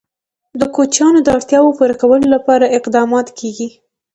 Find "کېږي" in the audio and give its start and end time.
3.39-3.69